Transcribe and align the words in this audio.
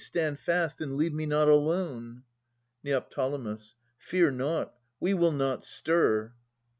Stand 0.03 0.39
fast 0.39 0.81
and 0.81 0.95
leave 0.97 1.13
me 1.13 1.27
not 1.27 1.47
alone! 1.47 2.23
Neo. 2.83 3.05
Fear 3.99 4.31
nought. 4.31 4.73
We 4.99 5.13
will 5.13 5.31
not 5.31 5.63
stir. 5.63 6.33